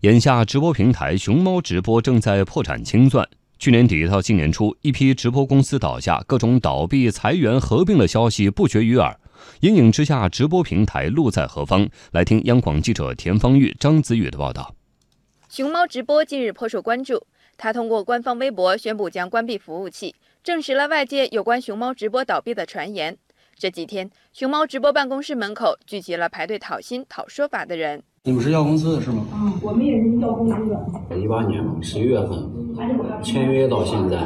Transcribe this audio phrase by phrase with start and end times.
[0.00, 3.28] 眼下，直播平台熊猫直播正在破产清算。
[3.58, 9.20] 去年底到今年初，一批直播公司倒下，各种倒闭、裁员、合并的消息不绝于耳。
[9.60, 11.86] 阴影之下，直播平台路在何方？
[12.12, 14.74] 来听央广记者田方玉、张子宇的报道。
[15.50, 17.26] 熊猫直播近日颇受关注，
[17.58, 23.18] 它通过官方微博宣布将关闭服务器，证实了外界有关熊猫直播倒闭的传言。
[23.60, 28.02] 这几天，熊猫直播办公室门口聚集了排队讨薪、讨说法的人。
[28.24, 29.26] 你们是要工资的是吗？
[29.34, 31.18] 嗯，我们也是要工资的。
[31.18, 34.16] 一八年十一月份签约到现在，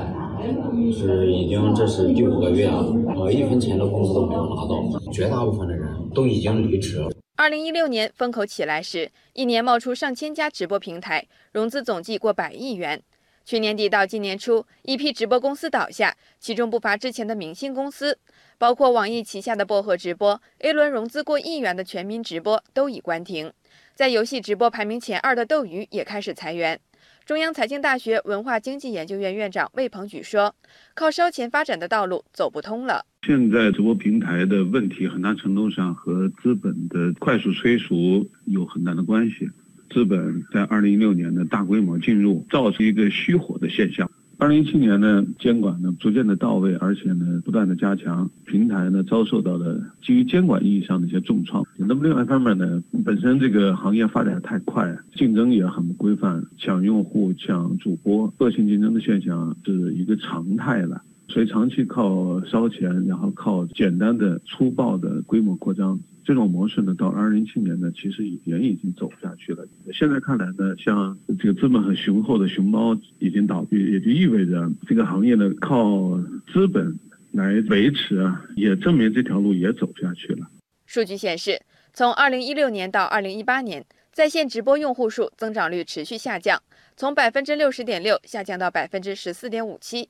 [0.96, 2.86] 是已经这是第五个月了，
[3.16, 7.10] 我，一分钱的工资都没有拿到，绝大部分的人都已经离职了。
[7.34, 13.02] 二零一六年风口起来时，一年冒出上千家直播平台，融资总计过百亿元。
[13.44, 18.18] 去年底到今年初，一批直播公司倒下，其中不乏之前的明星公司，
[18.56, 23.52] 包括网易旗下的薄荷直播、A 轮融资过亿元的全民直播都已关停。
[23.94, 26.80] 在游戏直播排名前二的斗鱼也开始裁员。
[27.26, 30.54] 中央财经大学文化经济研究院院长魏鹏举说
[30.94, 33.04] ：“靠烧钱发展的道路走不通了。
[33.26, 39.50] 现在直播平台的问题，很大程度上和资本的快速催熟有很大的关系。”
[39.90, 44.10] 资本在二零一六年的大规模进入，造成一个虚火的现象。
[44.36, 51.64] 二零一七年呢，监管呢逐渐的到位，而且呢不断的加强，平台呢遭受到了基于监管意义上的一些重创。
[51.76, 61.00] 那么另外一方面呢，本身这个行业发展太快，竞争也很不规范，抢用户、抢主播，恶性竞争的现象是一个常态了。
[61.28, 65.98] 所以长期靠烧钱，然后靠简单的粗暴的规模扩张。
[66.22, 69.66] 这种模式呢，到二零一七年呢，其实也已经走不下去了。
[69.94, 76.18] 现在看来呢，像这个资本很雄厚的熊猫已经倒闭，也就意味着这个行业呢靠
[76.52, 76.98] 资本
[77.30, 80.46] 来维持啊，也证明这条路也走不下去了。
[80.84, 81.60] 数据显示，
[81.92, 86.60] 从二零一六年到二零一八年，在线直播用户数增长率持续下降，
[86.96, 90.08] 从百分之六十点六下降到百分之十四点五七。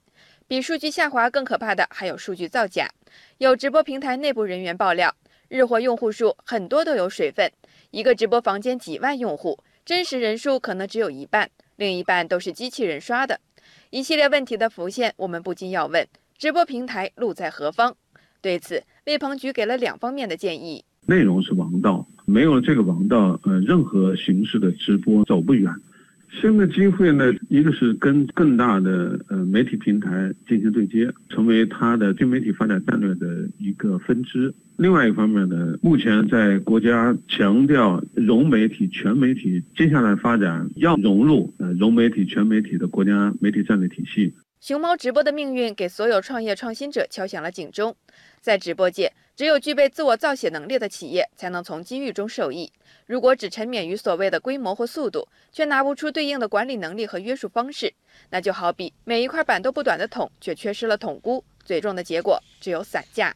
[0.48, 2.88] 比数据下滑更可怕的还有数据造假，
[3.36, 5.14] 有直播平台内部人员爆料。
[5.48, 7.50] 日活用户数很多都有水分，
[7.90, 13.38] 一个直播房间几万用户，真实人数可能只有一半，另一半都是机器人刷的。
[13.90, 16.08] 一系列问题的浮现，我们不禁要问：
[16.38, 17.94] 直播平台路在何方？
[18.40, 25.70] 对此，魏鹏举给了两方面的建议：内容是王道，没有这个王道，呃，任何形式的直播走不远。
[26.40, 34.52] 新的机会呢，一个是跟更大的呃媒体平台进行对接，成为它的新媒体发展战略的一个分支。
[34.76, 44.34] 另外一方面呢，目前在国家强调融媒体、全媒体，接下来发展要融入呃融媒体、全媒体的国家媒体战略体系。
[44.60, 47.94] 熊猫直播的命运给所有创业创新者敲响了警钟。
[48.40, 52.72] 在直播界，只有具备自我造血能力的企业才能从机遇中受益。
[53.06, 57.92] 如果只沉湎于所谓的规模或速度，却拿不出对应的管理能力和约束方式，
[58.30, 63.34] 那就好比每一块板都不短的桶，却缺失了桶箍，最终的结果只有散架。